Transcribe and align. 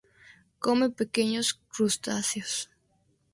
Come 0.63 0.87
pequeños 0.99 1.47
crustáceos. 1.71 2.53